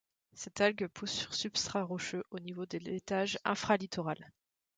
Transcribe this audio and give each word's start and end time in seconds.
Cette 0.33 0.61
algue 0.61 0.87
pousse 0.87 1.11
sur 1.11 1.35
substrat 1.35 1.83
rocheux, 1.83 2.23
au 2.31 2.39
niveau 2.39 2.65
de 2.65 2.79
l'étage 2.79 3.37
infralittoral. 3.45 4.31